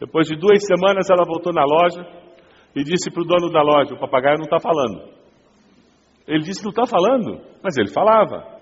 Depois 0.00 0.26
de 0.28 0.36
duas 0.36 0.58
semanas, 0.66 1.08
ela 1.10 1.24
voltou 1.24 1.52
na 1.52 1.64
loja 1.64 2.04
e 2.74 2.82
disse 2.84 3.10
para 3.10 3.22
o 3.22 3.26
dono 3.26 3.50
da 3.50 3.62
loja: 3.62 3.94
O 3.94 3.98
papagaio 3.98 4.36
não 4.36 4.44
está 4.44 4.60
falando. 4.60 5.08
Ele 6.28 6.42
disse: 6.44 6.62
Não 6.62 6.70
está 6.70 6.86
falando? 6.86 7.40
Mas 7.62 7.76
ele 7.76 7.88
falava. 7.88 8.56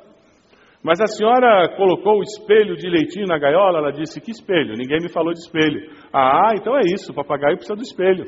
Mas 0.83 1.01
a 1.01 1.07
senhora 1.07 1.75
colocou 1.77 2.19
o 2.19 2.23
espelho 2.23 2.77
de 2.77 2.89
leitinho 2.89 3.27
na 3.27 3.39
gaiola? 3.39 3.79
Ela 3.79 3.91
disse: 3.91 4.21
Que 4.21 4.31
espelho? 4.31 4.77
Ninguém 4.77 5.01
me 5.01 5.11
falou 5.11 5.33
de 5.33 5.41
espelho. 5.41 5.91
Ah, 6.13 6.53
então 6.55 6.77
é 6.77 6.83
isso: 6.87 7.11
o 7.11 7.15
papagaio 7.15 7.57
precisa 7.57 7.75
do 7.75 7.83
espelho. 7.83 8.25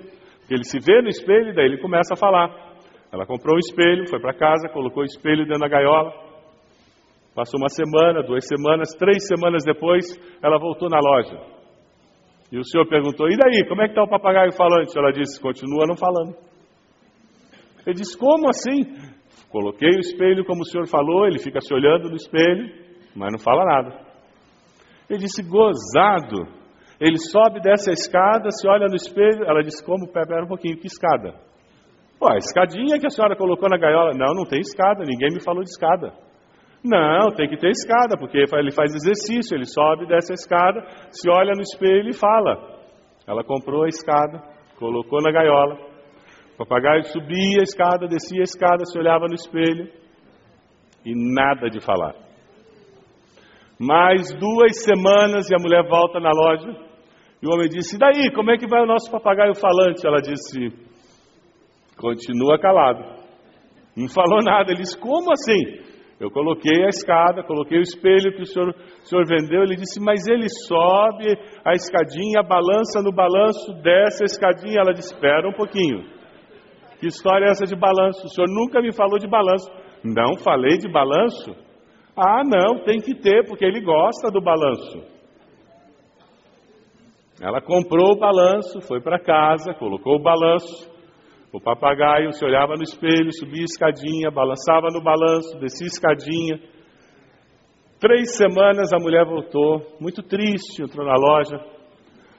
Ele 0.51 0.64
se 0.64 0.79
vê 0.81 1.01
no 1.03 1.09
espelho 1.09 1.51
e 1.51 1.55
daí 1.55 1.66
ele 1.66 1.81
começa 1.81 2.14
a 2.14 2.16
falar. 2.16 2.51
Ela 3.12 3.25
comprou 3.25 3.57
um 3.57 3.59
espelho, 3.59 4.09
foi 4.09 4.21
para 4.21 4.35
casa, 4.35 4.69
colocou 4.69 5.03
o 5.03 5.07
espelho 5.07 5.45
dentro 5.45 5.61
da 5.61 5.69
gaiola. 5.69 6.12
Passou 7.35 7.61
uma 7.61 7.69
semana, 7.69 8.23
duas 8.23 8.47
semanas, 8.49 8.95
três 8.99 9.27
semanas 9.27 9.62
depois, 9.64 10.07
ela 10.42 10.59
voltou 10.59 10.88
na 10.88 10.99
loja. 10.99 11.56
E 12.51 12.59
o 12.59 12.65
senhor 12.65 12.87
perguntou: 12.89 13.29
e 13.29 13.37
daí, 13.37 13.69
como 13.69 13.83
é 13.83 13.87
que 13.87 13.93
está 13.93 14.03
o 14.03 14.09
papagaio 14.09 14.53
falante? 14.53 14.97
Ela 14.97 15.13
disse: 15.13 15.41
continua 15.41 15.87
não 15.87 15.97
falando. 15.97 16.37
Ele 17.87 17.97
disse: 17.97 18.17
como 18.17 18.49
assim? 18.49 18.85
Coloquei 19.51 19.91
o 19.91 20.01
espelho 20.01 20.45
como 20.45 20.63
o 20.63 20.67
senhor 20.67 20.87
falou, 20.87 21.27
ele 21.27 21.39
fica 21.39 21.61
se 21.61 21.73
olhando 21.73 22.11
no 22.11 22.17
espelho, 22.17 22.69
mas 23.15 23.33
não 23.33 23.39
fala 23.39 23.65
nada. 23.65 24.01
Ele 25.09 25.21
disse: 25.21 25.43
gozado. 25.43 26.67
Ele 26.99 27.19
sobe 27.19 27.61
dessa 27.61 27.91
escada, 27.91 28.51
se 28.51 28.67
olha 28.67 28.87
no 28.89 28.97
espelho. 28.97 29.45
Ela 29.45 29.63
disse: 29.63 29.85
como? 29.85 30.11
Pera 30.11 30.45
um 30.45 30.49
pouquinho, 30.49 30.79
que 30.79 30.87
escada? 30.87 31.35
Pô, 32.19 32.31
a 32.33 32.39
escadinha 32.39 32.99
que 32.99 33.07
a 33.07 33.11
senhora 33.11 33.37
colocou 33.37 33.69
na 33.69 33.77
gaiola. 33.77 34.13
Não, 34.17 34.35
não 34.35 34.45
tem 34.45 34.61
escada, 34.61 35.05
ninguém 35.05 35.31
me 35.33 35.43
falou 35.43 35.63
de 35.63 35.71
escada. 35.71 36.15
Não, 36.87 37.33
tem 37.35 37.49
que 37.49 37.57
ter 37.57 37.70
escada, 37.70 38.16
porque 38.16 38.38
ele 38.38 38.70
faz 38.70 38.94
exercício, 38.94 39.57
ele 39.57 39.66
sobe 39.66 40.07
dessa 40.07 40.33
escada, 40.33 40.81
se 41.11 41.29
olha 41.29 41.53
no 41.53 41.61
espelho 41.61 42.09
e 42.09 42.14
fala. 42.14 42.77
Ela 43.27 43.42
comprou 43.42 43.83
a 43.83 43.88
escada, 43.88 44.40
colocou 44.79 45.20
na 45.20 45.33
gaiola. 45.33 45.75
O 46.55 46.59
papagaio 46.59 47.03
subia 47.07 47.59
a 47.59 47.64
escada, 47.64 48.07
descia 48.07 48.40
a 48.40 48.44
escada, 48.44 48.85
se 48.85 48.96
olhava 48.96 49.27
no 49.27 49.35
espelho 49.35 49.90
e 51.05 51.12
nada 51.35 51.68
de 51.68 51.81
falar. 51.81 52.14
Mais 53.81 54.33
duas 54.38 54.85
semanas 54.85 55.51
e 55.51 55.55
a 55.55 55.59
mulher 55.59 55.83
volta 55.88 56.20
na 56.20 56.31
loja 56.31 56.70
e 56.70 57.44
E 57.44 57.46
o 57.46 57.53
homem 57.53 57.68
disse: 57.68 57.96
E 57.96 57.99
daí, 57.99 58.33
como 58.33 58.53
é 58.53 58.57
que 58.57 58.68
vai 58.68 58.83
o 58.83 58.87
nosso 58.87 59.11
papagaio 59.11 59.55
falante? 59.55 60.07
Ela 60.07 60.20
disse: 60.20 60.72
Continua 61.99 62.59
calado. 62.61 63.05
Não 63.96 64.09
falou 64.09 64.40
nada. 64.42 64.70
Ele 64.70 64.83
disse: 64.83 64.99
Como 64.99 65.33
assim? 65.33 65.96
Eu 66.19 66.31
coloquei 66.31 66.85
a 66.85 66.89
escada, 66.89 67.43
coloquei 67.43 67.79
o 67.79 67.83
espelho 67.83 68.33
que 68.35 68.43
o 68.43 68.47
senhor, 68.47 68.71
o 68.71 69.07
senhor 69.07 69.27
vendeu. 69.27 69.63
Ele 69.63 69.77
disse: 69.77 70.01
Mas 70.01 70.27
ele 70.27 70.49
sobe 70.67 71.27
a 71.65 71.73
escadinha, 71.73 72.43
balança 72.43 73.03
no 73.03 73.13
balanço, 73.13 73.75
desce 73.83 74.23
a 74.23 74.25
escadinha. 74.25 74.81
Ela 74.81 74.95
disse: 74.95 75.13
Espera 75.13 75.47
um 75.47 75.53
pouquinho. 75.53 76.05
Que 76.99 77.07
história 77.07 77.45
é 77.45 77.51
essa 77.51 77.67
de 77.67 77.77
balanço? 77.77 78.25
O 78.25 78.31
senhor 78.31 78.49
nunca 78.49 78.81
me 78.81 78.95
falou 78.95 79.19
de 79.19 79.29
balanço. 79.29 79.71
Não 80.03 80.39
falei 80.43 80.79
de 80.79 80.91
balanço? 80.91 81.55
Ah, 82.17 82.43
não, 82.43 82.83
tem 82.85 82.99
que 82.99 83.15
ter, 83.15 83.47
porque 83.47 83.67
ele 83.67 83.83
gosta 83.83 84.31
do 84.31 84.41
balanço. 84.41 85.03
Ela 87.43 87.61
comprou 87.61 88.13
o 88.13 88.19
balanço, 88.19 88.81
foi 88.81 89.03
para 89.03 89.19
casa, 89.19 89.75
colocou 89.75 90.17
o 90.17 90.23
balanço. 90.23 90.96
O 91.53 91.61
papagaio 91.61 92.33
se 92.33 92.45
olhava 92.45 92.75
no 92.75 92.83
espelho, 92.83 93.33
subia 93.33 93.65
escadinha, 93.65 94.31
balançava 94.31 94.89
no 94.93 95.03
balanço, 95.03 95.59
descia 95.59 95.87
escadinha. 95.87 96.59
Três 98.01 98.37
semanas 98.37 98.93
a 98.93 98.99
mulher 98.99 99.25
voltou, 99.25 99.97
muito 100.01 100.23
triste, 100.23 100.83
entrou 100.83 101.07
na 101.07 101.15
loja. 101.15 101.57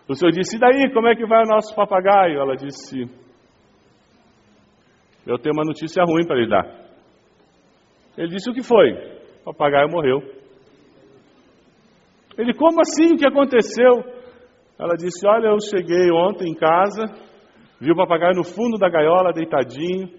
O 0.07 0.13
senhor 0.13 0.31
disse: 0.31 0.55
E 0.55 0.59
daí, 0.59 0.93
como 0.93 1.07
é 1.07 1.15
que 1.15 1.25
vai 1.25 1.43
o 1.43 1.47
nosso 1.47 1.75
papagaio? 1.75 2.39
Ela 2.39 2.55
disse: 2.55 3.01
Eu 5.25 5.37
tenho 5.39 5.55
uma 5.55 5.65
notícia 5.65 6.03
ruim 6.03 6.25
para 6.25 6.37
lhe 6.37 6.47
dar. 6.47 6.65
Ele 8.17 8.29
disse: 8.29 8.49
O 8.49 8.53
que 8.53 8.61
foi? 8.61 8.91
O 9.41 9.45
papagaio 9.45 9.89
morreu. 9.89 10.19
Ele: 12.37 12.53
Como 12.53 12.79
assim? 12.81 13.15
O 13.15 13.17
que 13.17 13.27
aconteceu? 13.27 14.03
Ela 14.79 14.93
disse: 14.95 15.27
Olha, 15.27 15.47
eu 15.47 15.57
cheguei 15.59 16.11
ontem 16.11 16.51
em 16.51 16.55
casa, 16.55 17.03
vi 17.79 17.91
o 17.91 17.95
papagaio 17.95 18.35
no 18.35 18.43
fundo 18.43 18.77
da 18.77 18.89
gaiola, 18.89 19.33
deitadinho. 19.33 20.09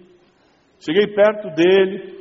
Cheguei 0.79 1.13
perto 1.13 1.49
dele. 1.55 2.17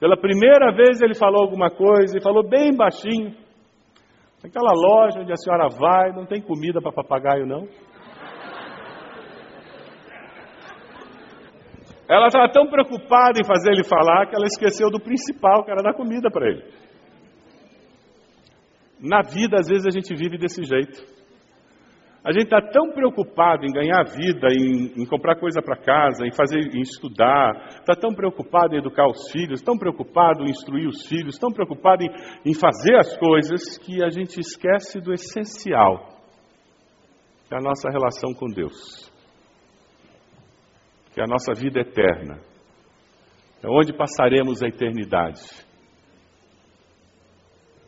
Pela 0.00 0.16
primeira 0.16 0.72
vez 0.72 1.00
ele 1.00 1.14
falou 1.14 1.42
alguma 1.42 1.70
coisa 1.70 2.18
e 2.18 2.22
falou 2.22 2.46
bem 2.46 2.76
baixinho. 2.76 3.34
Aquela 4.44 4.72
loja 4.72 5.20
onde 5.20 5.32
a 5.32 5.36
senhora 5.36 5.68
vai, 5.68 6.12
não 6.12 6.26
tem 6.26 6.40
comida 6.40 6.80
para 6.80 6.92
papagaio, 6.92 7.46
não. 7.46 7.66
Ela 12.08 12.28
estava 12.28 12.48
tão 12.52 12.68
preocupada 12.68 13.40
em 13.40 13.44
fazer 13.44 13.72
ele 13.72 13.82
falar 13.82 14.26
que 14.26 14.36
ela 14.36 14.46
esqueceu 14.46 14.88
do 14.90 15.00
principal, 15.00 15.64
que 15.64 15.70
era 15.70 15.82
dar 15.82 15.94
comida 15.94 16.30
para 16.30 16.46
ele. 16.48 16.62
Na 19.00 19.22
vida, 19.22 19.56
às 19.58 19.66
vezes, 19.66 19.86
a 19.86 19.90
gente 19.90 20.14
vive 20.14 20.38
desse 20.38 20.62
jeito. 20.62 21.04
A 22.26 22.32
gente 22.32 22.46
está 22.46 22.60
tão 22.60 22.90
preocupado 22.90 23.64
em 23.64 23.72
ganhar 23.72 24.02
vida, 24.02 24.48
em, 24.50 25.00
em 25.00 25.06
comprar 25.06 25.38
coisa 25.38 25.62
para 25.62 25.76
casa, 25.76 26.26
em 26.26 26.32
fazer, 26.32 26.58
em 26.74 26.80
estudar, 26.80 27.68
está 27.78 27.94
tão 27.94 28.12
preocupado 28.12 28.74
em 28.74 28.78
educar 28.78 29.06
os 29.06 29.30
filhos, 29.30 29.62
tão 29.62 29.78
preocupado 29.78 30.42
em 30.42 30.50
instruir 30.50 30.88
os 30.88 31.06
filhos, 31.06 31.38
tão 31.38 31.52
preocupado 31.52 32.02
em, 32.02 32.10
em 32.44 32.52
fazer 32.52 32.96
as 32.96 33.16
coisas 33.16 33.78
que 33.78 34.02
a 34.02 34.10
gente 34.10 34.40
esquece 34.40 35.00
do 35.00 35.12
essencial, 35.12 36.18
que 37.46 37.54
é 37.54 37.58
a 37.58 37.62
nossa 37.62 37.88
relação 37.88 38.34
com 38.34 38.48
Deus, 38.48 39.08
que 41.14 41.20
é 41.20 41.22
a 41.22 41.28
nossa 41.28 41.52
vida 41.54 41.78
eterna, 41.78 42.40
é 43.62 43.68
onde 43.68 43.96
passaremos 43.96 44.64
a 44.64 44.66
eternidade. 44.66 45.44